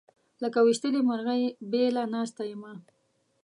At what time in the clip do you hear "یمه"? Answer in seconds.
2.51-2.73